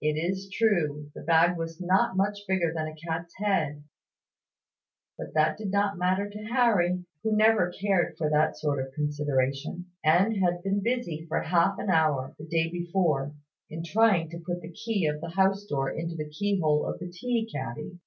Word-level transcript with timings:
It 0.00 0.14
is 0.16 0.48
true, 0.50 1.10
the 1.14 1.20
bag 1.20 1.58
was 1.58 1.82
not 1.82 2.16
much 2.16 2.38
bigger 2.48 2.72
than 2.74 2.86
a 2.86 2.94
cat's 2.96 3.34
head; 3.36 3.84
but 5.18 5.34
that 5.34 5.58
did 5.58 5.70
not 5.70 5.98
matter 5.98 6.30
to 6.30 6.44
Harry, 6.44 7.04
who 7.22 7.36
never 7.36 7.70
cared 7.70 8.16
for 8.16 8.30
that 8.30 8.56
sort 8.56 8.82
of 8.82 8.94
consideration, 8.94 9.90
and 10.02 10.38
had 10.38 10.62
been 10.62 10.80
busy 10.82 11.26
for 11.28 11.42
half 11.42 11.78
an 11.78 11.90
hour, 11.90 12.34
the 12.38 12.46
day 12.46 12.70
before, 12.70 13.34
in 13.68 13.84
trying 13.84 14.30
to 14.30 14.38
put 14.40 14.62
the 14.62 14.72
key 14.72 15.04
of 15.04 15.20
the 15.20 15.34
house 15.36 15.66
door 15.66 15.90
into 15.90 16.16
the 16.16 16.30
key 16.30 16.58
hole 16.58 16.86
of 16.86 16.98
the 16.98 17.10
tea 17.10 17.46
caddy. 17.52 17.98